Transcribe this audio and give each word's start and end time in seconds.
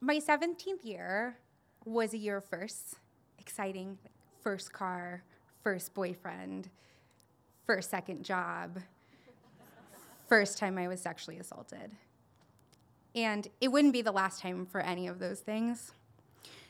my 0.00 0.18
17th 0.18 0.84
year 0.84 1.36
was 1.84 2.14
a 2.14 2.18
year 2.18 2.38
of 2.38 2.44
firsts, 2.44 2.96
exciting, 3.38 3.98
first 4.42 4.72
car, 4.72 5.22
first 5.62 5.92
boyfriend, 5.92 6.70
first 7.66 7.90
second 7.90 8.24
job, 8.24 8.78
first 10.26 10.56
time 10.56 10.78
I 10.78 10.88
was 10.88 11.00
sexually 11.00 11.38
assaulted. 11.38 11.90
And 13.14 13.46
it 13.60 13.68
wouldn't 13.68 13.92
be 13.92 14.00
the 14.00 14.12
last 14.12 14.40
time 14.40 14.64
for 14.64 14.80
any 14.80 15.06
of 15.06 15.18
those 15.18 15.40
things. 15.40 15.92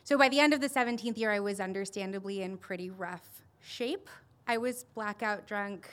So 0.03 0.19
by 0.19 0.29
the 0.29 0.41
end 0.41 0.53
of 0.53 0.61
the 0.61 0.69
17th 0.69 1.17
year, 1.17 1.31
I 1.31 1.39
was 1.39 1.61
understandably 1.61 2.43
in 2.43 2.57
pretty 2.57 2.91
rough 2.91 3.43
shape. 3.63 4.09
I 4.49 4.57
was 4.57 4.85
blackout 4.95 5.47
drunk, 5.47 5.89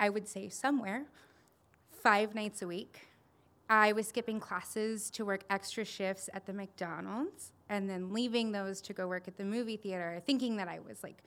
I 0.00 0.08
would 0.08 0.26
say 0.26 0.48
somewhere, 0.48 1.04
five 1.90 2.34
nights 2.34 2.62
a 2.62 2.66
week. 2.66 3.00
I 3.72 3.92
was 3.92 4.06
skipping 4.06 4.38
classes 4.38 5.08
to 5.12 5.24
work 5.24 5.44
extra 5.48 5.82
shifts 5.82 6.28
at 6.34 6.44
the 6.44 6.52
McDonald's 6.52 7.52
and 7.70 7.88
then 7.88 8.12
leaving 8.12 8.52
those 8.52 8.82
to 8.82 8.92
go 8.92 9.08
work 9.08 9.26
at 9.26 9.38
the 9.38 9.46
movie 9.46 9.78
theater, 9.78 10.20
thinking 10.26 10.58
that 10.58 10.68
I 10.68 10.78
was 10.86 11.02
like 11.02 11.22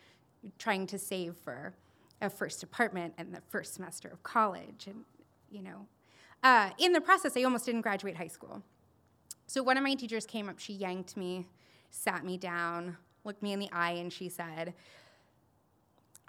trying 0.59 0.85
to 0.87 0.99
save 0.99 1.35
for 1.37 1.73
a 2.21 2.29
first 2.29 2.61
apartment 2.61 3.15
and 3.17 3.33
the 3.33 3.41
first 3.49 3.73
semester 3.73 4.09
of 4.09 4.21
college. 4.21 4.85
And, 4.85 5.05
you 5.49 5.63
know, 5.63 5.87
uh, 6.43 6.69
in 6.77 6.93
the 6.93 7.01
process, 7.01 7.35
I 7.35 7.41
almost 7.41 7.65
didn't 7.65 7.81
graduate 7.81 8.15
high 8.15 8.27
school. 8.27 8.61
So 9.47 9.63
one 9.63 9.75
of 9.75 9.81
my 9.81 9.95
teachers 9.95 10.27
came 10.27 10.47
up, 10.47 10.59
she 10.59 10.73
yanked 10.73 11.17
me, 11.17 11.47
sat 11.89 12.23
me 12.23 12.37
down, 12.37 12.95
looked 13.23 13.41
me 13.41 13.53
in 13.53 13.59
the 13.59 13.71
eye, 13.71 13.93
and 13.93 14.13
she 14.13 14.29
said, 14.29 14.75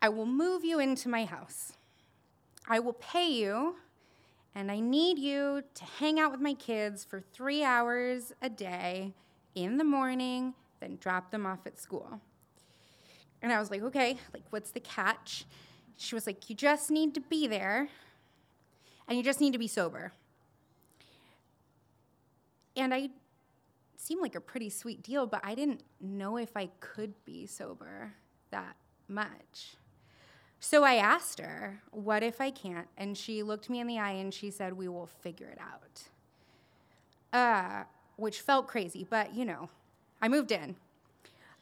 I 0.01 0.09
will 0.09 0.24
move 0.24 0.65
you 0.65 0.79
into 0.79 1.10
my 1.10 1.27
house. 1.27 1.74
I 2.66 2.79
will 2.79 2.95
pay 2.95 3.29
you, 3.29 3.77
and 4.56 4.73
I 4.73 4.80
need 4.80 5.19
you 5.19 5.62
to 5.74 5.84
hang 5.84 6.19
out 6.19 6.33
with 6.33 6.41
my 6.41 6.55
kids 6.55 7.05
for 7.05 7.20
three 7.20 7.62
hours 7.62 8.33
a 8.41 8.48
day 8.48 9.12
in 9.55 9.77
the 9.77 9.84
morning, 9.84 10.55
then 10.80 10.96
drop 10.98 11.30
them 11.30 11.45
off 11.45 11.66
at 11.66 11.79
school. 11.79 12.23
And 13.43 13.52
I 13.52 13.59
was 13.60 13.71
like, 13.71 13.82
okay, 13.82 14.16
like, 14.32 14.45
what's 14.48 14.71
the 14.71 14.80
catch? 14.80 15.45
She 15.98 16.15
was 16.15 16.26
like, 16.26 16.48
you 16.48 16.57
just 16.57 16.90
need 16.90 17.15
to 17.15 17.21
be 17.21 17.46
there, 17.46 17.88
and 19.07 19.18
you 19.18 19.23
just 19.23 19.43
need 19.43 19.52
to 19.52 19.59
be 19.59 19.68
sober. 19.68 20.13
And 22.76 22.95
I 22.95 23.10
seemed 23.98 24.23
like 24.23 24.37
a 24.37 24.41
pretty 24.41 24.70
sweet 24.70 25.02
deal, 25.02 25.26
but 25.26 25.43
I 25.45 25.54
didn't 25.54 25.82
know 26.01 26.38
if 26.38 26.57
I 26.57 26.70
could 26.80 27.13
be 27.26 27.46
sober 27.46 28.15
that 28.52 28.76
much. 29.07 29.76
So 30.60 30.85
I 30.85 30.95
asked 30.95 31.40
her, 31.40 31.82
What 31.90 32.23
if 32.23 32.40
I 32.40 32.51
can't? 32.51 32.88
And 32.96 33.16
she 33.16 33.43
looked 33.43 33.71
me 33.71 33.80
in 33.80 33.87
the 33.87 33.99
eye 33.99 34.12
and 34.12 34.32
she 34.32 34.51
said, 34.51 34.73
We 34.73 34.88
will 34.88 35.07
figure 35.07 35.48
it 35.48 35.59
out. 35.60 36.02
Uh, 37.32 37.85
which 38.16 38.40
felt 38.40 38.66
crazy, 38.66 39.07
but 39.09 39.35
you 39.35 39.45
know, 39.45 39.68
I 40.23 40.29
moved 40.29 40.52
in. 40.52 40.76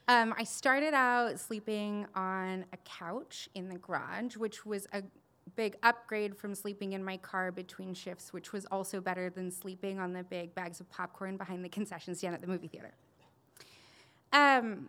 Um, 0.07 0.35
I 0.37 0.45
started 0.45 0.93
out 0.93 1.41
sleeping 1.41 2.07
on 2.15 2.67
a 2.73 2.77
couch 2.85 3.49
in 3.55 3.69
the 3.69 3.79
garage, 3.79 4.37
which 4.37 4.67
was 4.67 4.87
a 4.93 5.03
big 5.57 5.77
upgrade 5.83 6.37
from 6.37 6.55
sleeping 6.55 6.93
in 6.93 7.03
my 7.03 7.17
car 7.17 7.51
between 7.51 7.95
shifts, 7.95 8.33
which 8.33 8.53
was 8.53 8.67
also 8.67 9.01
better 9.01 9.31
than 9.31 9.51
sleeping 9.51 9.99
on 9.99 10.13
the 10.13 10.23
big 10.23 10.55
bags 10.55 10.81
of 10.81 10.91
popcorn 10.91 11.37
behind 11.37 11.65
the 11.65 11.69
concession 11.69 12.15
stand 12.15 12.35
at 12.35 12.41
the 12.41 12.47
movie 12.47 12.69
theater. 12.69 12.93
Um, 14.33 14.89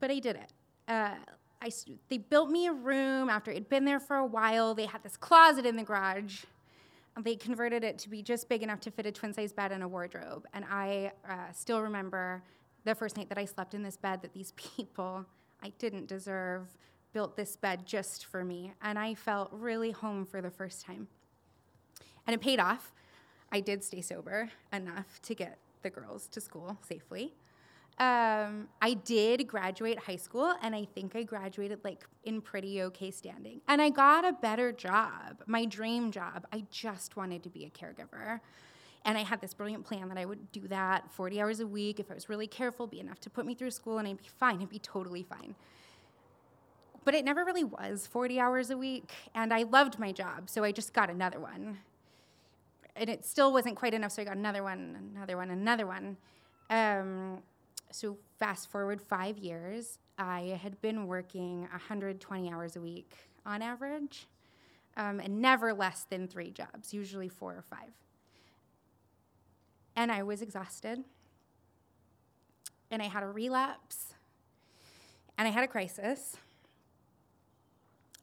but 0.00 0.10
I 0.10 0.18
did 0.18 0.36
it. 0.36 0.52
Uh, 0.88 1.14
I, 1.60 1.70
they 2.08 2.18
built 2.18 2.50
me 2.50 2.66
a 2.66 2.72
room 2.72 3.28
after 3.28 3.50
it'd 3.50 3.68
been 3.68 3.84
there 3.84 4.00
for 4.00 4.16
a 4.16 4.26
while. 4.26 4.74
They 4.74 4.86
had 4.86 5.02
this 5.02 5.16
closet 5.16 5.66
in 5.66 5.76
the 5.76 5.82
garage. 5.82 6.44
They 7.18 7.34
converted 7.34 7.82
it 7.82 7.98
to 8.00 8.10
be 8.10 8.22
just 8.22 8.48
big 8.48 8.62
enough 8.62 8.80
to 8.80 8.90
fit 8.90 9.06
a 9.06 9.12
twin 9.12 9.32
size 9.32 9.52
bed 9.52 9.72
and 9.72 9.82
a 9.82 9.88
wardrobe. 9.88 10.46
And 10.52 10.64
I 10.70 11.12
uh, 11.28 11.52
still 11.52 11.80
remember 11.80 12.42
the 12.84 12.94
first 12.94 13.16
night 13.16 13.30
that 13.30 13.38
I 13.38 13.46
slept 13.46 13.74
in 13.74 13.82
this 13.82 13.96
bed 13.96 14.22
that 14.22 14.32
these 14.34 14.52
people 14.76 15.24
I 15.62 15.72
didn't 15.78 16.06
deserve 16.06 16.68
built 17.12 17.36
this 17.36 17.56
bed 17.56 17.86
just 17.86 18.26
for 18.26 18.44
me. 18.44 18.72
And 18.82 18.98
I 18.98 19.14
felt 19.14 19.48
really 19.52 19.90
home 19.90 20.26
for 20.26 20.42
the 20.42 20.50
first 20.50 20.84
time. 20.84 21.08
And 22.26 22.34
it 22.34 22.40
paid 22.40 22.60
off. 22.60 22.92
I 23.50 23.60
did 23.60 23.82
stay 23.82 24.02
sober 24.02 24.50
enough 24.72 25.20
to 25.22 25.34
get 25.34 25.58
the 25.82 25.90
girls 25.90 26.26
to 26.28 26.40
school 26.40 26.78
safely. 26.86 27.34
Um, 27.98 28.68
I 28.82 28.92
did 28.92 29.46
graduate 29.48 29.98
high 29.98 30.16
school, 30.16 30.54
and 30.60 30.74
I 30.74 30.84
think 30.84 31.16
I 31.16 31.22
graduated 31.22 31.80
like 31.82 32.06
in 32.24 32.42
pretty 32.42 32.82
okay 32.82 33.10
standing. 33.10 33.62
And 33.68 33.80
I 33.80 33.88
got 33.88 34.24
a 34.24 34.32
better 34.32 34.70
job, 34.70 35.42
my 35.46 35.64
dream 35.64 36.10
job. 36.10 36.46
I 36.52 36.64
just 36.70 37.16
wanted 37.16 37.42
to 37.44 37.48
be 37.48 37.64
a 37.64 37.70
caregiver. 37.70 38.40
And 39.06 39.16
I 39.16 39.22
had 39.22 39.40
this 39.40 39.54
brilliant 39.54 39.84
plan 39.84 40.08
that 40.08 40.18
I 40.18 40.24
would 40.24 40.50
do 40.52 40.66
that 40.68 41.10
40 41.12 41.40
hours 41.40 41.60
a 41.60 41.66
week. 41.66 42.00
If 42.00 42.10
I 42.10 42.14
was 42.14 42.28
really 42.28 42.48
careful, 42.48 42.86
be 42.86 43.00
enough 43.00 43.20
to 43.20 43.30
put 43.30 43.46
me 43.46 43.54
through 43.54 43.70
school, 43.70 43.98
and 43.98 44.06
I'd 44.06 44.18
be 44.18 44.28
fine. 44.28 44.60
I'd 44.60 44.68
be 44.68 44.80
totally 44.80 45.22
fine. 45.22 45.54
But 47.04 47.14
it 47.14 47.24
never 47.24 47.44
really 47.44 47.64
was 47.64 48.06
40 48.08 48.40
hours 48.40 48.70
a 48.70 48.76
week, 48.76 49.12
and 49.34 49.54
I 49.54 49.62
loved 49.62 49.98
my 49.98 50.10
job, 50.10 50.50
so 50.50 50.64
I 50.64 50.72
just 50.72 50.92
got 50.92 51.08
another 51.08 51.38
one. 51.38 51.78
And 52.96 53.08
it 53.08 53.24
still 53.24 53.52
wasn't 53.52 53.76
quite 53.76 53.94
enough, 53.94 54.12
so 54.12 54.22
I 54.22 54.24
got 54.24 54.36
another 54.36 54.64
one, 54.64 55.12
another 55.14 55.36
one, 55.36 55.50
another 55.50 55.86
one. 55.86 56.16
Um, 56.68 57.42
so 57.96 58.18
fast 58.38 58.70
forward 58.70 59.00
five 59.00 59.38
years, 59.38 59.98
I 60.18 60.58
had 60.62 60.80
been 60.82 61.06
working 61.06 61.62
120 61.62 62.52
hours 62.52 62.76
a 62.76 62.80
week 62.80 63.16
on 63.46 63.62
average, 63.62 64.26
um, 64.98 65.18
and 65.18 65.40
never 65.40 65.72
less 65.72 66.04
than 66.04 66.28
three 66.28 66.50
jobs, 66.50 66.92
usually 66.92 67.30
four 67.30 67.52
or 67.52 67.62
five. 67.62 67.92
And 69.94 70.12
I 70.12 70.22
was 70.24 70.42
exhausted, 70.42 71.04
and 72.90 73.00
I 73.00 73.06
had 73.06 73.22
a 73.22 73.28
relapse, 73.28 74.12
and 75.38 75.48
I 75.48 75.50
had 75.50 75.64
a 75.64 75.68
crisis. 75.68 76.36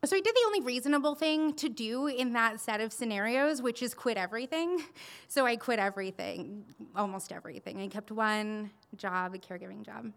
So 0.05 0.17
I 0.17 0.19
did 0.19 0.35
the 0.35 0.43
only 0.47 0.59
reasonable 0.59 1.15
thing 1.15 1.53
to 1.53 1.69
do 1.69 2.07
in 2.07 2.33
that 2.33 2.59
set 2.59 2.81
of 2.81 2.91
scenarios, 2.91 3.61
which 3.61 3.81
is 3.81 3.93
quit 3.93 4.17
everything. 4.17 4.83
So 5.29 5.45
I 5.45 5.55
quit 5.55 5.79
everything, 5.79 6.65
almost 6.95 7.31
everything. 7.31 7.79
I 7.79 7.87
kept 7.87 8.11
one 8.11 8.69
job, 8.97 9.33
a 9.33 9.37
caregiving 9.37 9.83
job. 9.83 10.11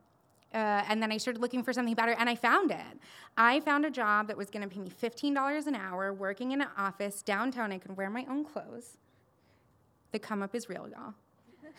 Uh, 0.53 0.83
and 0.89 1.03
then 1.03 1.13
I 1.13 1.17
started 1.17 1.41
looking 1.41 1.63
for 1.63 1.73
something 1.73 1.95
better, 1.95 2.17
and 2.19 2.29
I 2.29 2.35
found 2.35 2.71
it. 2.71 2.99
I 3.37 3.61
found 3.61 3.85
a 3.85 3.91
job 3.91 4.27
that 4.29 4.37
was 4.37 4.51
going 4.51 4.69
to 4.69 4.75
pay 4.75 4.81
me 4.81 4.91
$15 4.91 5.67
an 5.67 5.75
hour, 5.75 6.13
working 6.13 6.53
in 6.53 6.61
an 6.63 6.69
office 6.77 7.23
downtown. 7.23 7.73
I 7.73 7.79
could 7.79 7.97
wear 7.97 8.11
my 8.11 8.27
own 8.29 8.45
clothes. 8.45 8.97
The 10.13 10.19
come 10.19 10.43
up 10.43 10.55
is 10.55 10.69
real, 10.69 10.89
y'all. 10.89 11.15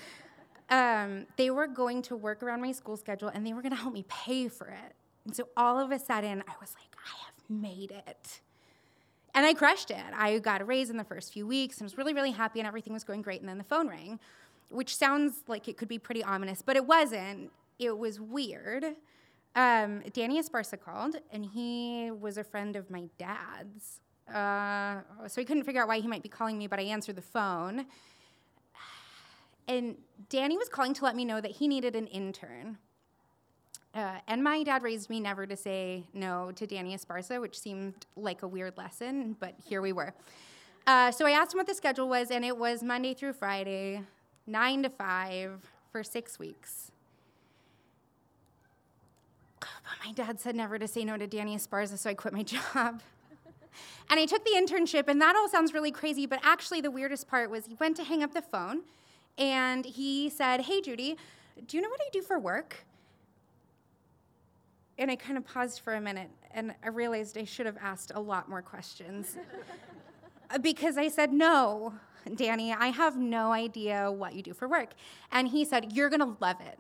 Um, 0.70 1.28
they 1.38 1.50
were 1.50 1.66
going 1.66 2.02
to 2.02 2.18
work 2.18 2.44
around 2.44 2.60
my 2.60 2.74
school 2.74 2.98
schedule, 2.98 3.30
and 3.30 3.48
they 3.48 3.54
were 3.54 3.62
going 3.62 3.74
to 3.74 3.82
help 3.82 3.94
me 3.94 4.04
pay 4.10 4.50
for 4.50 4.68
it. 4.68 4.96
And 5.28 5.36
so 5.36 5.50
all 5.58 5.78
of 5.78 5.92
a 5.92 6.00
sudden, 6.00 6.42
I 6.48 6.54
was 6.62 6.74
like, 6.74 6.96
I 7.06 7.18
have 7.26 7.50
made 7.50 7.92
it. 7.92 8.40
And 9.36 9.46
I 9.46 9.54
crushed 9.54 9.92
it. 9.92 10.04
I 10.16 10.40
got 10.40 10.62
a 10.62 10.66
raise 10.66 10.90
in 10.90 10.96
the 10.96 11.04
first 11.04 11.34
few 11.34 11.46
weeks 11.46 11.80
and 11.80 11.86
was 11.86 11.98
really, 11.98 12.14
really 12.14 12.32
happy, 12.32 12.60
and 12.60 12.68
everything 12.68 12.94
was 12.94 13.04
going 13.04 13.22
great. 13.22 13.42
And 13.42 13.50
then 13.50 13.58
the 13.58 13.66
phone 13.66 13.90
rang, 13.90 14.22
which 14.70 14.96
sounds 14.96 15.44
like 15.48 15.68
it 15.68 15.76
could 15.76 15.90
be 15.90 16.00
pretty 16.00 16.24
ominous, 16.24 16.62
but 16.62 16.78
it 16.78 16.86
wasn't. 16.86 17.52
It 17.78 17.98
was 17.98 18.22
weird. 18.22 18.86
Um, 19.54 20.02
Danny 20.14 20.42
Esparza 20.42 20.80
called, 20.80 21.18
and 21.30 21.44
he 21.44 22.10
was 22.10 22.38
a 22.38 22.44
friend 22.46 22.78
of 22.78 22.90
my 22.90 23.04
dad's. 23.18 24.00
Uh, 24.34 25.02
so 25.28 25.42
he 25.42 25.46
couldn't 25.46 25.64
figure 25.66 25.82
out 25.82 25.90
why 25.90 26.00
he 26.00 26.08
might 26.08 26.24
be 26.24 26.30
calling 26.30 26.58
me, 26.58 26.68
but 26.68 26.80
I 26.80 26.84
answered 26.84 27.18
the 27.18 27.22
phone. 27.22 27.86
And 29.70 29.98
Danny 30.30 30.58
was 30.58 30.70
calling 30.70 30.94
to 30.94 31.04
let 31.04 31.14
me 31.14 31.26
know 31.26 31.42
that 31.42 31.52
he 31.52 31.68
needed 31.68 31.94
an 31.94 32.08
intern. 32.08 32.78
Uh, 33.94 34.20
and 34.28 34.44
my 34.44 34.64
dad 34.64 34.84
raised 34.84 35.10
me 35.10 35.20
never 35.20 35.46
to 35.46 35.56
say 35.56 36.04
no 36.14 36.52
to 36.52 36.68
Danny 36.68 36.96
Esparza, 36.96 37.42
which 37.42 37.58
seemed 37.58 38.06
like 38.16 38.44
a 38.44 38.48
weird 38.48 38.78
lesson, 38.78 39.36
but 39.40 39.56
here 39.68 39.82
we 39.82 39.92
were. 39.92 40.14
Uh, 40.86 41.12
so 41.12 41.26
I 41.26 41.32
asked 41.32 41.54
him 41.54 41.58
what 41.58 41.68
the 41.68 41.74
schedule 41.74 42.08
was, 42.08 42.32
and 42.32 42.46
it 42.46 42.58
was 42.58 42.84
Monday 42.84 43.14
through 43.14 43.34
Friday, 43.34 44.04
9 44.46 44.84
to 44.84 44.90
5 44.90 45.72
for 45.92 46.04
six 46.04 46.40
weeks. 46.40 46.92
But 49.60 50.06
my 50.06 50.12
dad 50.14 50.40
said 50.40 50.56
never 50.56 50.78
to 50.78 50.88
say 50.88 51.04
no 51.04 51.18
to 51.18 51.28
Danny 51.28 51.56
Esparza, 51.56 51.98
so 51.98 52.10
I 52.10 52.14
quit 52.14 52.34
my 52.34 52.44
job. 52.74 53.02
and 54.10 54.20
I 54.20 54.26
took 54.26 54.44
the 54.46 54.52
internship, 54.52 55.08
and 55.08 55.22
that 55.22 55.36
all 55.36 55.50
sounds 55.50 55.74
really 55.74 55.92
crazy, 55.92 56.26
but 56.26 56.40
actually, 56.44 56.82
the 56.82 56.92
weirdest 56.92 57.28
part 57.28 57.50
was 57.50 57.66
he 57.66 57.76
went 57.80 57.96
to 57.98 58.04
hang 58.04 58.24
up 58.24 58.34
the 58.34 58.42
phone, 58.42 58.82
and 59.38 59.86
he 59.86 60.30
said, 60.30 60.62
Hey, 60.62 60.82
Judy, 60.82 61.18
do 61.68 61.78
you 61.78 61.84
know 61.84 61.90
what 61.90 62.02
I 62.02 62.10
do 62.12 62.22
for 62.22 62.40
work? 62.40 62.87
And 64.98 65.12
I 65.12 65.16
kind 65.16 65.38
of 65.38 65.46
paused 65.46 65.82
for 65.82 65.94
a 65.94 66.02
minute 66.02 66.30
and 66.52 66.74
I 66.84 66.90
realized 66.90 67.38
I 67.38 67.44
should 67.44 67.66
have 67.66 67.78
asked 67.82 68.12
a 68.16 68.20
lot 68.20 68.50
more 68.50 68.62
questions. 68.62 69.38
because 70.62 70.98
I 70.98 71.08
said, 71.08 71.34
No, 71.34 71.94
Danny, 72.36 72.74
I 72.74 72.88
have 72.88 73.18
no 73.18 73.52
idea 73.52 74.12
what 74.12 74.34
you 74.34 74.42
do 74.42 74.54
for 74.54 74.68
work. 74.68 74.94
And 75.32 75.48
he 75.48 75.66
said, 75.66 75.94
You're 75.94 76.10
going 76.10 76.22
to 76.22 76.36
love 76.40 76.58
it. 76.62 76.80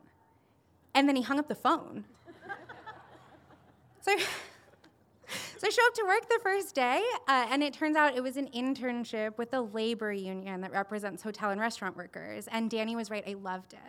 And 0.94 1.08
then 1.08 1.16
he 1.16 1.22
hung 1.22 1.40
up 1.40 1.48
the 1.48 1.56
phone. 1.56 2.06
so, 4.02 4.16
So 5.58 5.66
I 5.66 5.70
show 5.72 5.86
up 5.88 5.94
to 5.96 6.04
work 6.06 6.30
the 6.30 6.40
first 6.44 6.76
day, 6.76 7.02
uh, 7.28 7.48
and 7.50 7.64
it 7.64 7.74
turns 7.74 7.98
out 7.98 8.16
it 8.16 8.22
was 8.22 8.38
an 8.38 8.48
internship 8.56 9.38
with 9.40 9.50
the 9.50 9.62
labor 9.62 10.14
union 10.14 10.62
that 10.62 10.72
represents 10.72 11.24
hotel 11.24 11.50
and 11.50 11.60
restaurant 11.60 11.98
workers. 11.98 12.48
And 12.52 12.70
Danny 12.70 12.96
was 12.96 13.10
right, 13.10 13.24
I 13.28 13.34
loved 13.34 13.74
it. 13.74 13.80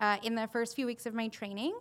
Uh, 0.00 0.18
in 0.22 0.34
the 0.34 0.46
first 0.48 0.76
few 0.76 0.84
weeks 0.84 1.06
of 1.06 1.14
my 1.14 1.28
training, 1.28 1.74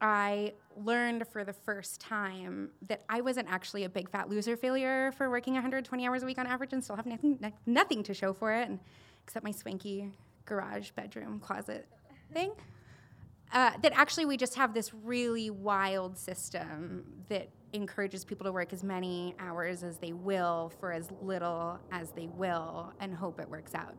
I 0.00 0.54
learned 0.76 1.26
for 1.28 1.44
the 1.44 1.52
first 1.52 2.00
time 2.00 2.70
that 2.88 3.04
I 3.08 3.20
wasn't 3.20 3.50
actually 3.50 3.84
a 3.84 3.88
big 3.88 4.08
fat 4.08 4.30
loser 4.30 4.56
failure 4.56 5.12
for 5.12 5.28
working 5.28 5.54
120 5.54 6.06
hours 6.06 6.22
a 6.22 6.26
week 6.26 6.38
on 6.38 6.46
average 6.46 6.72
and 6.72 6.82
still 6.82 6.96
have 6.96 7.06
nothing, 7.06 7.38
nothing 7.66 8.02
to 8.04 8.14
show 8.14 8.32
for 8.32 8.52
it, 8.52 8.70
except 9.24 9.44
my 9.44 9.50
swanky 9.50 10.10
garage 10.46 10.90
bedroom 10.92 11.38
closet 11.40 11.86
thing. 12.32 12.52
Uh, 13.52 13.72
that 13.82 13.92
actually 13.94 14.24
we 14.24 14.36
just 14.36 14.54
have 14.54 14.72
this 14.72 14.94
really 14.94 15.50
wild 15.50 16.16
system 16.16 17.04
that 17.28 17.48
encourages 17.72 18.24
people 18.24 18.44
to 18.44 18.52
work 18.52 18.72
as 18.72 18.84
many 18.84 19.34
hours 19.40 19.82
as 19.82 19.98
they 19.98 20.12
will 20.12 20.72
for 20.78 20.92
as 20.92 21.10
little 21.20 21.78
as 21.90 22.12
they 22.12 22.28
will 22.28 22.92
and 23.00 23.12
hope 23.14 23.40
it 23.40 23.48
works 23.48 23.74
out. 23.74 23.96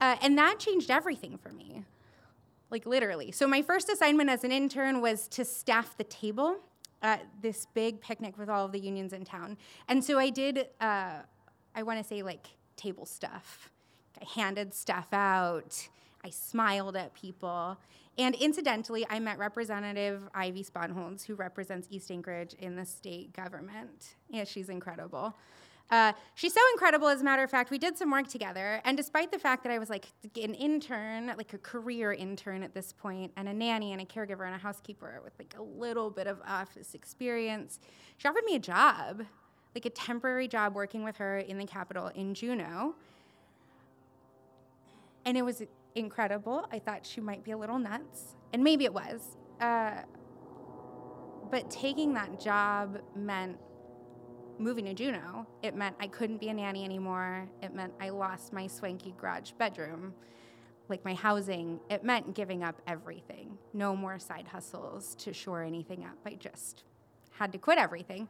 Uh, 0.00 0.16
and 0.20 0.36
that 0.36 0.58
changed 0.58 0.90
everything 0.90 1.38
for 1.38 1.50
me 1.50 1.82
like 2.74 2.86
literally. 2.86 3.30
So 3.30 3.46
my 3.46 3.62
first 3.62 3.88
assignment 3.88 4.28
as 4.28 4.42
an 4.42 4.50
intern 4.50 5.00
was 5.00 5.28
to 5.28 5.44
staff 5.44 5.96
the 5.96 6.04
table 6.04 6.56
at 7.02 7.24
this 7.40 7.66
big 7.72 8.00
picnic 8.00 8.36
with 8.36 8.48
all 8.48 8.64
of 8.64 8.72
the 8.72 8.80
unions 8.80 9.12
in 9.12 9.24
town. 9.24 9.56
And 9.88 10.02
so 10.02 10.18
I 10.18 10.28
did, 10.30 10.66
uh, 10.80 11.18
I 11.74 11.82
want 11.84 12.00
to 12.00 12.04
say 12.04 12.22
like 12.22 12.46
table 12.76 13.06
stuff. 13.06 13.70
I 14.20 14.24
handed 14.40 14.74
stuff 14.74 15.06
out. 15.12 15.88
I 16.24 16.30
smiled 16.30 16.96
at 16.96 17.14
people. 17.14 17.78
And 18.18 18.34
incidentally, 18.34 19.06
I 19.08 19.20
met 19.20 19.38
Representative 19.38 20.22
Ivy 20.34 20.64
Spohnholz, 20.64 21.24
who 21.24 21.34
represents 21.34 21.86
East 21.90 22.10
Anchorage 22.10 22.54
in 22.54 22.74
the 22.74 22.84
state 22.84 23.32
government. 23.32 24.16
Yeah, 24.28 24.44
she's 24.44 24.68
incredible. 24.68 25.36
Uh, 25.90 26.12
she's 26.34 26.52
so 26.52 26.60
incredible, 26.72 27.08
as 27.08 27.20
a 27.20 27.24
matter 27.24 27.42
of 27.42 27.50
fact. 27.50 27.70
We 27.70 27.78
did 27.78 27.96
some 27.96 28.10
work 28.10 28.26
together, 28.26 28.80
and 28.84 28.96
despite 28.96 29.30
the 29.30 29.38
fact 29.38 29.62
that 29.64 29.72
I 29.72 29.78
was 29.78 29.90
like 29.90 30.06
an 30.42 30.54
intern, 30.54 31.26
like 31.36 31.52
a 31.52 31.58
career 31.58 32.12
intern 32.12 32.62
at 32.62 32.74
this 32.74 32.92
point, 32.92 33.32
and 33.36 33.48
a 33.48 33.54
nanny 33.54 33.92
and 33.92 34.00
a 34.00 34.04
caregiver 34.04 34.46
and 34.46 34.54
a 34.54 34.58
housekeeper 34.58 35.20
with 35.22 35.34
like 35.38 35.54
a 35.58 35.62
little 35.62 36.10
bit 36.10 36.26
of 36.26 36.40
office 36.46 36.94
experience, 36.94 37.80
she 38.16 38.26
offered 38.26 38.44
me 38.44 38.56
a 38.56 38.60
job, 38.60 39.24
like 39.74 39.84
a 39.84 39.90
temporary 39.90 40.48
job 40.48 40.74
working 40.74 41.04
with 41.04 41.16
her 41.18 41.38
in 41.38 41.58
the 41.58 41.66
Capitol 41.66 42.10
in 42.14 42.34
Juneau. 42.34 42.94
And 45.26 45.36
it 45.36 45.42
was 45.42 45.62
incredible. 45.94 46.66
I 46.72 46.78
thought 46.78 47.04
she 47.06 47.20
might 47.20 47.44
be 47.44 47.50
a 47.50 47.58
little 47.58 47.78
nuts, 47.78 48.36
and 48.52 48.64
maybe 48.64 48.84
it 48.84 48.92
was. 48.92 49.36
Uh, 49.60 50.02
but 51.50 51.70
taking 51.70 52.14
that 52.14 52.40
job 52.40 52.98
meant 53.14 53.58
moving 54.58 54.84
to 54.86 54.94
Juneau, 54.94 55.46
it 55.62 55.74
meant 55.74 55.96
I 56.00 56.06
couldn't 56.06 56.38
be 56.38 56.48
a 56.48 56.54
nanny 56.54 56.84
anymore. 56.84 57.48
It 57.62 57.74
meant 57.74 57.92
I 58.00 58.10
lost 58.10 58.52
my 58.52 58.66
swanky 58.66 59.14
garage 59.20 59.52
bedroom, 59.52 60.14
like 60.88 61.04
my 61.04 61.14
housing. 61.14 61.80
It 61.90 62.04
meant 62.04 62.34
giving 62.34 62.62
up 62.62 62.80
everything. 62.86 63.58
No 63.72 63.94
more 63.96 64.18
side 64.18 64.46
hustles 64.48 65.14
to 65.16 65.32
shore 65.32 65.62
anything 65.62 66.04
up. 66.04 66.18
I 66.24 66.34
just 66.34 66.84
had 67.30 67.52
to 67.52 67.58
quit 67.58 67.78
everything. 67.78 68.28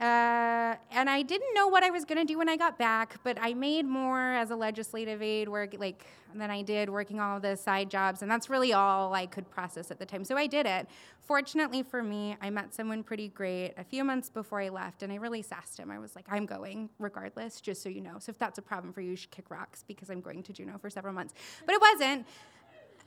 Uh, 0.00 0.74
and 0.90 1.08
I 1.08 1.22
didn't 1.22 1.54
know 1.54 1.68
what 1.68 1.84
I 1.84 1.90
was 1.90 2.04
going 2.04 2.18
to 2.18 2.24
do 2.24 2.36
when 2.36 2.48
I 2.48 2.56
got 2.56 2.78
back, 2.78 3.16
but 3.22 3.38
I 3.40 3.54
made 3.54 3.86
more 3.86 4.34
as 4.34 4.50
a 4.50 4.56
legislative 4.56 5.22
aide 5.22 5.48
work 5.48 5.76
like 5.78 6.04
than 6.34 6.50
I 6.50 6.62
did 6.62 6.90
working 6.90 7.20
all 7.20 7.38
the 7.38 7.56
side 7.56 7.90
jobs, 7.90 8.20
and 8.20 8.28
that's 8.28 8.50
really 8.50 8.72
all 8.72 9.14
I 9.14 9.26
could 9.26 9.48
process 9.50 9.92
at 9.92 10.00
the 10.00 10.06
time. 10.06 10.24
So 10.24 10.36
I 10.36 10.48
did 10.48 10.66
it. 10.66 10.88
Fortunately 11.20 11.84
for 11.84 12.02
me, 12.02 12.36
I 12.42 12.50
met 12.50 12.74
someone 12.74 13.04
pretty 13.04 13.28
great 13.28 13.74
a 13.78 13.84
few 13.84 14.02
months 14.02 14.28
before 14.28 14.60
I 14.60 14.68
left, 14.68 15.04
and 15.04 15.12
I 15.12 15.16
really 15.16 15.42
sassed 15.42 15.78
him. 15.78 15.92
I 15.92 16.00
was 16.00 16.16
like, 16.16 16.26
"I'm 16.28 16.44
going 16.44 16.90
regardless, 16.98 17.60
just 17.60 17.80
so 17.80 17.88
you 17.88 18.00
know. 18.00 18.16
So 18.18 18.30
if 18.30 18.38
that's 18.38 18.58
a 18.58 18.62
problem 18.62 18.92
for 18.92 19.00
you, 19.00 19.10
you 19.10 19.16
should 19.16 19.30
kick 19.30 19.48
rocks 19.48 19.84
because 19.86 20.10
I'm 20.10 20.20
going 20.20 20.42
to 20.42 20.52
Juneau 20.52 20.76
for 20.78 20.90
several 20.90 21.14
months." 21.14 21.34
But 21.64 21.76
it 21.76 21.80
wasn't. 21.80 22.26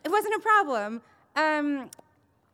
It 0.06 0.10
wasn't 0.10 0.36
a 0.36 0.40
problem. 0.40 1.02
Um, 1.36 1.90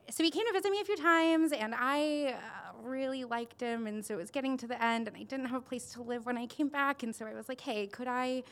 so 0.10 0.24
he 0.24 0.32
came 0.32 0.46
to 0.48 0.54
visit 0.54 0.72
me 0.72 0.82
a 0.82 0.86
few 0.86 0.98
times, 0.98 1.52
and 1.52 1.76
I 1.78 2.36
really 2.82 3.24
liked 3.24 3.62
him. 3.62 3.88
And 3.88 4.06
so 4.06 4.16
it 4.16 4.18
was 4.18 4.32
getting 4.32 4.58
to 4.58 4.68
the 4.68 4.82
end, 4.84 5.08
and 5.08 5.18
I 5.18 5.24
didn't 5.24 5.46
have 5.46 5.62
a 5.62 5.66
place 5.66 5.92
to 5.94 6.02
live 6.02 6.26
when 6.26 6.38
I 6.38 6.46
came 6.48 6.70
back. 6.70 7.04
And 7.04 7.16
so 7.16 7.26
I 7.26 7.34
was 7.34 7.50
like, 7.50 7.62
hey, 7.62 7.88
could 7.88 8.08
I 8.08 8.44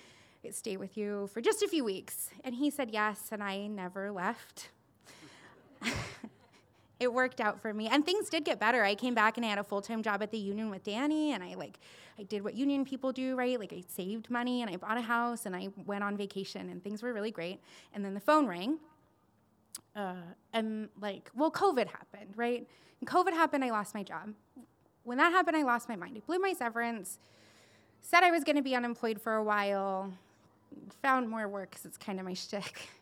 stay 0.52 0.78
with 0.78 0.98
you 0.98 1.28
for 1.34 1.42
just 1.42 1.62
a 1.62 1.68
few 1.68 1.84
weeks? 1.84 2.30
And 2.44 2.56
he 2.56 2.70
said 2.70 2.92
yes, 2.92 3.30
and 3.32 3.44
I 3.44 3.68
never 3.68 4.12
left. 4.12 4.70
it 7.02 7.12
worked 7.12 7.42
out 7.42 7.60
for 7.60 7.74
me 7.74 7.88
and 7.88 8.06
things 8.06 8.30
did 8.30 8.46
get 8.46 8.60
better 8.60 8.84
i 8.84 8.94
came 8.94 9.16
back 9.16 9.36
and 9.36 9.46
i 9.46 9.50
had 9.50 9.58
a 9.58 9.64
full-time 9.64 10.04
job 10.04 10.22
at 10.22 10.30
the 10.30 10.38
union 10.38 10.70
with 10.70 10.84
danny 10.84 11.34
and 11.34 11.44
i 11.44 11.56
like 11.56 11.80
i 12.20 12.24
did 12.24 12.44
what 12.44 12.54
union 12.54 12.86
people 12.86 13.12
do 13.12 13.36
right 13.36 13.60
like 13.60 13.74
i 13.74 13.82
saved 13.88 14.30
money 14.30 14.62
and 14.62 14.70
i 14.70 14.76
bought 14.76 14.98
a 14.98 15.02
house 15.02 15.48
and 15.48 15.56
i 15.56 15.68
went 15.88 16.04
on 16.04 16.16
vacation 16.16 16.70
and 16.70 16.84
things 16.84 17.02
were 17.02 17.12
really 17.12 17.32
great 17.32 17.60
and 17.96 18.06
then 18.06 18.14
the 18.14 18.20
phone 18.20 18.46
rang 18.46 18.78
uh, 19.96 20.16
and 20.54 20.90
like, 21.00 21.30
well, 21.36 21.52
COVID 21.52 21.88
happened, 21.88 22.34
right? 22.36 22.68
And 23.00 23.10
COVID 23.10 23.34
happened, 23.34 23.64
I 23.64 23.72
lost 23.72 23.94
my 23.94 24.04
job. 24.04 24.34
When 25.04 25.18
that 25.18 25.32
happened, 25.32 25.58
I 25.58 25.64
lost 25.64 25.90
my 25.90 25.96
mind. 25.96 26.16
I 26.18 26.22
blew 26.26 26.40
my 26.40 26.54
severance, 26.54 27.20
said 28.02 28.24
I 28.24 28.32
was 28.32 28.44
going 28.44 28.56
to 28.56 28.62
be 28.62 28.76
unemployed 28.76 29.20
for 29.20 29.36
a 29.36 29.44
while, 29.44 30.14
found 31.02 31.30
more 31.30 31.48
work 31.48 31.72
because 31.72 31.86
it's 31.86 31.98
kind 31.98 32.20
of 32.20 32.26
my 32.26 32.34
shtick. 32.34 32.90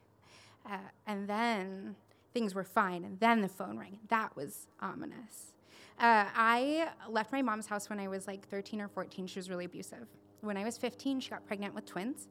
Uh, 0.70 0.78
and 1.08 1.28
then 1.28 1.96
things 2.34 2.54
were 2.54 2.66
fine, 2.66 3.04
and 3.04 3.20
then 3.20 3.42
the 3.42 3.48
phone 3.48 3.78
rang. 3.78 3.98
That 4.10 4.36
was 4.36 4.68
ominous. 4.82 5.54
Uh, 6.00 6.26
I 6.36 6.90
left 7.10 7.32
my 7.32 7.42
mom's 7.42 7.68
house 7.68 7.90
when 7.90 8.00
I 8.00 8.08
was 8.08 8.28
like 8.28 8.48
13 8.48 8.80
or 8.80 8.88
14. 8.88 9.28
She 9.28 9.40
was 9.40 9.50
really 9.50 9.66
abusive. 9.66 10.08
When 10.42 10.58
I 10.58 10.64
was 10.64 10.78
15, 10.78 11.20
she 11.20 11.30
got 11.30 11.46
pregnant 11.46 11.76
with 11.76 11.86
twins. 11.86 12.28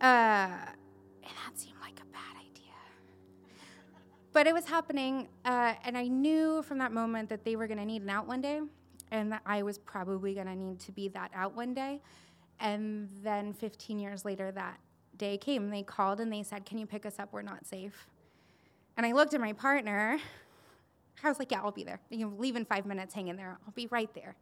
Uh, 0.00 0.04
and 0.06 1.34
that 1.44 1.56
seemed 1.56 1.78
like 1.80 2.00
a 2.00 2.06
bad 2.12 2.27
but 4.38 4.46
it 4.46 4.54
was 4.54 4.66
happening, 4.66 5.26
uh, 5.44 5.74
and 5.84 5.98
I 5.98 6.06
knew 6.06 6.62
from 6.62 6.78
that 6.78 6.92
moment 6.92 7.28
that 7.28 7.44
they 7.44 7.56
were 7.56 7.66
going 7.66 7.80
to 7.80 7.84
need 7.84 8.02
an 8.02 8.10
out 8.10 8.28
one 8.28 8.40
day, 8.40 8.60
and 9.10 9.32
that 9.32 9.42
I 9.44 9.64
was 9.64 9.78
probably 9.78 10.32
going 10.32 10.46
to 10.46 10.54
need 10.54 10.78
to 10.78 10.92
be 10.92 11.08
that 11.08 11.32
out 11.34 11.56
one 11.56 11.74
day. 11.74 12.00
And 12.60 13.08
then 13.24 13.52
15 13.52 13.98
years 13.98 14.24
later, 14.24 14.52
that 14.52 14.78
day 15.16 15.38
came. 15.38 15.70
They 15.70 15.82
called 15.82 16.20
and 16.20 16.32
they 16.32 16.44
said, 16.44 16.64
Can 16.64 16.78
you 16.78 16.86
pick 16.86 17.04
us 17.04 17.18
up? 17.18 17.32
We're 17.32 17.42
not 17.42 17.66
safe. 17.66 18.06
And 18.96 19.04
I 19.04 19.10
looked 19.10 19.34
at 19.34 19.40
my 19.40 19.54
partner. 19.54 20.20
I 21.24 21.28
was 21.28 21.40
like, 21.40 21.50
Yeah, 21.50 21.62
I'll 21.62 21.72
be 21.72 21.82
there. 21.82 21.98
You 22.08 22.26
know, 22.26 22.32
leave 22.38 22.54
in 22.54 22.64
five 22.64 22.86
minutes, 22.86 23.14
hang 23.14 23.26
in 23.26 23.36
there. 23.36 23.58
I'll 23.66 23.72
be 23.72 23.88
right 23.88 24.14
there. 24.14 24.36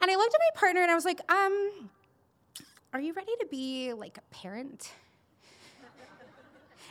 And 0.00 0.08
I 0.12 0.14
looked 0.14 0.32
at 0.32 0.40
my 0.40 0.60
partner 0.60 0.82
and 0.82 0.92
I 0.92 0.94
was 0.94 1.04
like, 1.04 1.20
um, 1.28 1.90
Are 2.92 3.00
you 3.00 3.12
ready 3.14 3.32
to 3.40 3.46
be 3.50 3.92
like 3.94 4.16
a 4.16 4.32
parent? 4.32 4.92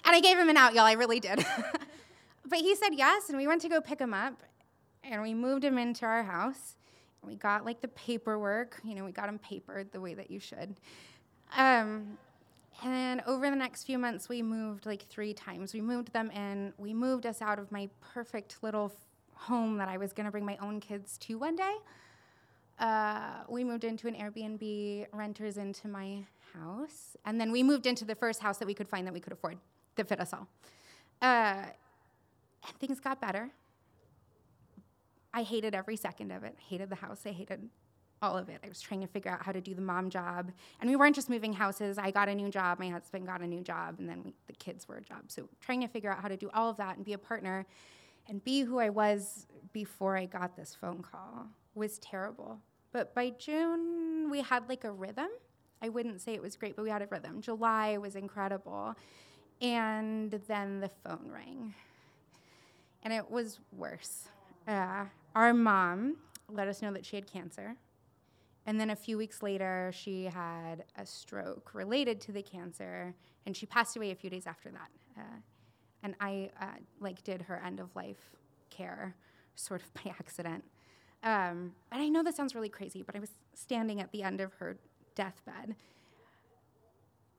and 0.04 0.14
I 0.14 0.20
gave 0.20 0.38
him 0.38 0.50
an 0.50 0.58
out, 0.58 0.74
y'all. 0.74 0.84
I 0.84 0.92
really 0.92 1.22
did. 1.22 1.46
but 2.50 2.60
he 2.60 2.76
said 2.76 2.90
yes, 2.94 3.30
and 3.30 3.38
we 3.38 3.48
went 3.48 3.62
to 3.62 3.70
go 3.70 3.82
pick 3.82 4.00
him 4.00 4.14
up, 4.14 4.44
and 5.04 5.22
we 5.22 5.34
moved 5.34 5.64
him 5.64 5.78
into 5.78 6.06
our 6.06 6.24
house. 6.24 6.76
And 7.22 7.32
we 7.32 7.38
got 7.38 7.66
like 7.66 7.82
the 7.82 7.88
paperwork, 7.90 8.80
you 8.84 8.96
know, 8.96 9.06
we 9.06 9.12
got 9.12 9.30
him 9.30 9.40
papered 9.40 9.92
the 9.92 10.02
way 10.02 10.14
that 10.14 10.30
you 10.30 10.40
should. 10.40 10.76
Um, 11.56 12.18
and 12.84 13.22
over 13.26 13.50
the 13.50 13.56
next 13.56 13.86
few 13.86 13.98
months, 13.98 14.30
we 14.30 14.42
moved 14.42 14.86
like 14.86 15.04
three 15.08 15.34
times. 15.34 15.74
We 15.74 15.82
moved 15.82 16.14
them 16.14 16.30
in. 16.32 16.74
We 16.78 16.94
moved 16.94 17.26
us 17.26 17.42
out 17.42 17.58
of 17.58 17.72
my 17.72 17.90
perfect 18.14 18.58
little 18.62 18.94
home 19.34 19.78
that 19.78 19.88
I 19.88 19.98
was 19.98 20.14
to 20.14 20.32
bring 20.32 20.46
my 20.46 20.58
own 20.62 20.80
kids 20.80 21.18
to 21.20 21.38
one 21.38 21.56
day. 21.56 21.76
Uh, 22.80 23.44
we 23.50 23.64
moved 23.64 23.84
into 23.84 24.08
an 24.08 24.14
Airbnb, 24.14 25.08
renters 25.12 25.58
into 25.58 25.88
my 25.88 26.24
house, 26.54 27.18
and 27.26 27.42
then 27.42 27.52
we 27.52 27.64
moved 27.64 27.88
into 27.88 28.06
the 28.06 28.14
first 28.14 28.40
house 28.40 28.60
that 28.60 28.68
we 28.68 28.74
could 28.74 28.88
find 28.88 29.08
that 29.08 29.14
we 29.14 29.20
could 29.20 29.34
afford 29.34 29.58
that 29.96 30.08
fit 30.08 30.20
us 30.20 30.32
all. 30.32 30.48
Uh, 31.22 31.64
and 32.66 32.78
things 32.80 33.00
got 33.00 33.22
better. 33.22 33.52
I 35.34 35.44
hated 35.44 35.76
every 35.76 35.98
second 35.98 36.32
of 36.32 36.44
it. 36.44 36.56
I 36.58 36.64
hated 36.64 36.90
the 36.90 36.96
house. 36.96 37.22
I 37.26 37.32
hated 37.32 37.70
all 38.22 38.36
of 38.36 38.50
it. 38.50 38.60
I 38.64 38.68
was 38.68 38.82
trying 38.82 39.02
to 39.02 39.08
figure 39.08 39.32
out 39.32 39.44
how 39.44 39.52
to 39.52 39.62
do 39.62 39.76
the 39.76 39.82
mom 39.82 40.10
job. 40.10 40.52
And 40.82 40.90
we 40.90 40.96
weren't 40.96 41.16
just 41.16 41.30
moving 41.30 41.54
houses. 41.54 41.98
I 41.98 42.12
got 42.12 42.30
a 42.30 42.36
new 42.36 42.50
job. 42.50 42.80
My 42.80 42.90
husband 42.90 43.28
got 43.28 43.42
a 43.42 43.48
new 43.48 43.62
job. 43.62 44.00
And 44.00 44.10
then 44.10 44.24
we, 44.24 44.34
the 44.48 44.54
kids 44.54 44.88
were 44.88 44.98
a 44.98 45.02
job. 45.02 45.26
So 45.28 45.48
trying 45.62 45.82
to 45.82 45.88
figure 45.88 46.12
out 46.12 46.22
how 46.22 46.28
to 46.28 46.38
do 46.38 46.50
all 46.54 46.70
of 46.70 46.78
that 46.78 46.96
and 46.96 47.06
be 47.06 47.14
a 47.14 47.18
partner 47.18 47.66
and 48.28 48.44
be 48.44 48.62
who 48.62 48.80
I 48.80 48.90
was 48.90 49.46
before 49.74 50.18
I 50.18 50.26
got 50.26 50.56
this 50.56 50.76
phone 50.76 51.02
call 51.02 51.48
was 51.76 52.00
terrible. 52.00 52.60
But 52.92 53.14
by 53.14 53.30
June, 53.32 54.30
we 54.32 54.42
had 54.42 54.68
like 54.68 54.84
a 54.84 54.92
rhythm. 54.92 55.30
I 55.82 55.90
wouldn't 55.90 56.20
say 56.22 56.34
it 56.34 56.42
was 56.42 56.56
great, 56.56 56.76
but 56.76 56.82
we 56.82 56.90
had 56.90 57.04
a 57.04 57.08
rhythm. 57.08 57.42
July 57.42 57.98
was 57.98 58.16
incredible. 58.16 58.96
And 59.62 60.32
then 60.48 60.80
the 60.80 60.90
phone 61.04 61.30
rang 61.32 61.76
and 63.04 63.14
it 63.14 63.30
was 63.30 63.60
worse. 63.72 64.28
Uh, 64.68 65.06
our 65.36 65.54
mom 65.54 66.18
let 66.52 66.68
us 66.68 66.82
know 66.82 66.92
that 66.94 67.06
she 67.06 67.16
had 67.16 67.32
cancer. 67.32 67.76
And 68.66 68.80
then 68.80 68.90
a 68.90 68.96
few 68.96 69.18
weeks 69.18 69.42
later, 69.42 69.92
she 69.94 70.26
had 70.26 70.84
a 70.98 71.06
stroke 71.06 71.74
related 71.74 72.20
to 72.22 72.34
the 72.34 72.42
cancer, 72.42 73.16
and 73.46 73.56
she 73.56 73.66
passed 73.66 73.96
away 73.96 74.12
a 74.12 74.16
few 74.16 74.30
days 74.30 74.46
after 74.46 74.70
that. 74.72 74.90
Uh, 75.18 75.38
and 76.04 76.16
I 76.20 76.50
uh, 76.62 76.66
like 77.00 77.24
did 77.24 77.42
her 77.44 77.62
end 77.66 77.80
of 77.80 77.96
life 77.96 78.36
care, 78.70 79.16
sort 79.56 79.82
of 79.82 79.94
by 80.04 80.12
accident. 80.20 80.64
Um, 81.24 81.74
and 81.92 82.02
I 82.02 82.10
know 82.10 82.24
this 82.24 82.36
sounds 82.36 82.56
really 82.56 82.70
crazy, 82.70 83.04
but 83.04 83.16
I 83.16 83.20
was 83.20 83.32
standing 83.54 84.02
at 84.02 84.12
the 84.12 84.22
end 84.22 84.42
of 84.42 84.54
her 84.56 84.78
deathbed. 85.16 85.76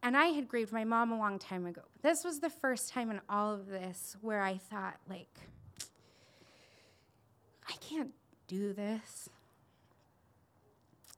And 0.03 0.17
I 0.17 0.27
had 0.27 0.49
grieved 0.49 0.73
my 0.73 0.85
mom 0.85 1.11
a 1.11 1.19
long 1.19 1.39
time 1.39 1.67
ago. 1.67 1.83
This 2.03 2.25
was 2.25 2.41
the 2.41 2.51
first 2.51 2.93
time 2.93 3.11
in 3.11 3.21
all 3.29 3.53
of 3.53 3.67
this 3.67 4.17
where 4.21 4.41
I 4.41 4.57
thought, 4.57 4.97
like, 5.09 5.41
I 7.69 7.73
can't 7.81 8.13
do 8.47 8.73
this. 8.73 9.29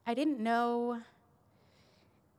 I 0.05 0.13
didn't 0.13 0.39
know 0.39 0.99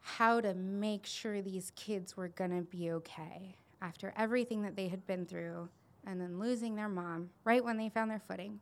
how 0.01 0.41
to 0.41 0.53
make 0.55 1.07
sure 1.07 1.41
these 1.41 1.73
kids 1.77 2.17
were 2.17 2.29
going 2.29 2.51
to 2.51 2.63
be 2.63 2.91
okay 2.91 3.57
after 3.81 4.13
everything 4.17 4.63
that 4.63 4.77
they 4.77 4.89
had 4.89 5.07
been 5.07 5.25
through 5.25 5.69
and 6.07 6.21
then 6.21 6.39
losing 6.39 6.75
their 6.75 6.89
mom 6.89 7.31
right 7.45 7.65
when 7.65 7.77
they 7.77 7.89
found 7.89 8.11
their 8.11 8.21
footing, 8.21 8.61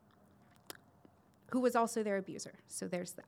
who 1.51 1.61
was 1.61 1.75
also 1.75 2.03
their 2.03 2.19
abuser. 2.19 2.55
So 2.69 2.87
there's 2.87 3.13
that. 3.13 3.25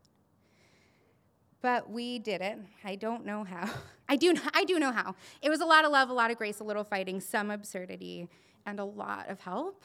But 1.63 1.89
we 1.89 2.19
did 2.19 2.43
it. 2.43 2.59
I 2.85 2.97
don't 2.97 3.25
know 3.25 3.45
how. 3.45 3.71
I 4.09 4.17
do, 4.17 4.35
I 4.53 4.65
do 4.65 4.79
know 4.79 4.93
how. 4.93 5.15
It 5.41 5.49
was 5.49 5.61
a 5.61 5.65
lot 5.65 5.85
of 5.85 5.93
love, 5.93 6.11
a 6.11 6.13
lot 6.13 6.31
of 6.31 6.37
grace, 6.37 6.61
a 6.61 6.65
little 6.65 6.85
fighting, 6.85 7.21
some 7.21 7.51
absurdity, 7.51 8.29
and 8.67 8.79
a 8.79 8.85
lot 8.85 9.31
of 9.31 9.41
help. 9.41 9.83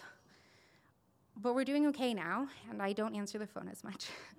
But 1.38 1.54
we're 1.54 1.64
doing 1.64 1.86
okay 1.88 2.14
now, 2.14 2.48
and 2.70 2.82
I 2.82 2.94
don't 2.94 3.16
answer 3.16 3.38
the 3.38 3.48
phone 3.48 3.70
as 3.70 3.84
much. 3.84 4.08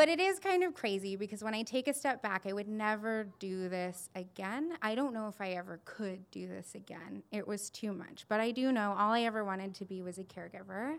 But 0.00 0.08
it 0.08 0.18
is 0.18 0.38
kind 0.38 0.64
of 0.64 0.72
crazy 0.72 1.14
because 1.14 1.44
when 1.44 1.52
I 1.52 1.62
take 1.62 1.86
a 1.86 1.92
step 1.92 2.22
back, 2.22 2.46
I 2.46 2.54
would 2.54 2.68
never 2.68 3.26
do 3.38 3.68
this 3.68 4.08
again. 4.14 4.78
I 4.80 4.94
don't 4.94 5.12
know 5.12 5.28
if 5.28 5.40
I 5.42 5.50
ever 5.50 5.78
could 5.84 6.30
do 6.30 6.48
this 6.48 6.74
again. 6.74 7.22
It 7.32 7.46
was 7.46 7.68
too 7.68 7.92
much. 7.92 8.24
But 8.26 8.40
I 8.40 8.50
do 8.50 8.72
know 8.72 8.94
all 8.96 9.12
I 9.12 9.24
ever 9.24 9.44
wanted 9.44 9.74
to 9.74 9.84
be 9.84 10.00
was 10.00 10.16
a 10.16 10.24
caregiver. 10.24 10.96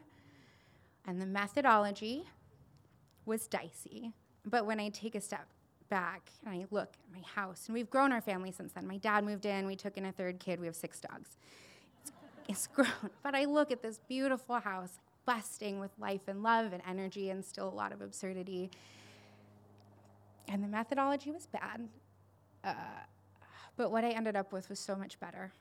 And 1.07 1.19
the 1.19 1.25
methodology 1.25 2.25
was 3.25 3.47
dicey. 3.47 4.13
But 4.45 4.65
when 4.65 4.79
I 4.79 4.89
take 4.89 5.15
a 5.15 5.21
step 5.21 5.47
back 5.91 6.31
and 6.43 6.53
I 6.55 6.65
look 6.71 6.93
at 6.93 7.13
my 7.13 7.23
house, 7.35 7.65
and 7.67 7.75
we've 7.75 7.89
grown 7.89 8.11
our 8.11 8.21
family 8.21 8.51
since 8.51 8.71
then. 8.73 8.87
My 8.87 8.97
dad 8.97 9.23
moved 9.23 9.45
in, 9.45 9.67
we 9.67 9.75
took 9.75 9.97
in 9.97 10.05
a 10.05 10.11
third 10.11 10.39
kid, 10.39 10.59
we 10.59 10.65
have 10.65 10.75
six 10.75 10.99
dogs. 10.99 11.37
It's, 12.01 12.11
it's 12.47 12.67
grown. 12.73 13.11
But 13.21 13.35
I 13.35 13.45
look 13.45 13.71
at 13.71 13.83
this 13.83 13.99
beautiful 14.07 14.59
house, 14.59 14.99
busting 15.25 15.79
with 15.79 15.91
life 15.99 16.27
and 16.27 16.41
love 16.41 16.73
and 16.73 16.81
energy 16.87 17.29
and 17.29 17.45
still 17.45 17.67
a 17.67 17.75
lot 17.75 17.91
of 17.91 18.01
absurdity. 18.01 18.71
And 20.47 20.63
the 20.63 20.67
methodology 20.67 21.31
was 21.31 21.45
bad. 21.45 21.87
Uh, 22.63 22.73
but 23.77 23.91
what 23.91 24.03
I 24.03 24.09
ended 24.09 24.35
up 24.35 24.51
with 24.51 24.69
was 24.69 24.79
so 24.79 24.95
much 24.95 25.19
better. 25.19 25.51